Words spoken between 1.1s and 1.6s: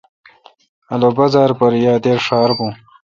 بازار